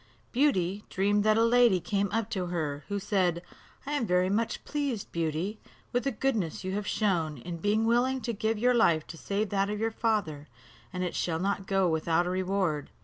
Beauty 0.31 0.83
dreamed 0.89 1.23
that 1.25 1.37
a 1.37 1.43
lady 1.45 1.79
came 1.79 2.11
up 2.11 2.27
to 2.31 2.47
her, 2.47 2.83
who 2.87 2.97
said, 2.97 3.43
"I 3.85 3.91
am 3.91 4.07
very 4.07 4.31
much 4.31 4.65
pleased, 4.65 5.11
Beauty, 5.11 5.59
with 5.93 6.05
the 6.05 6.11
goodness 6.11 6.63
you 6.63 6.71
have 6.71 6.87
shown, 6.87 7.37
in 7.37 7.57
being 7.57 7.85
willing 7.85 8.19
to 8.21 8.33
give 8.33 8.57
your 8.57 8.73
life 8.73 9.05
to 9.05 9.15
save 9.17 9.49
that 9.49 9.69
of 9.69 9.79
your 9.79 9.91
father; 9.91 10.47
and 10.91 11.03
it 11.03 11.13
shall 11.13 11.37
not 11.37 11.67
go 11.67 11.87
without 11.87 12.25
a 12.25 12.31
reward." 12.31 12.89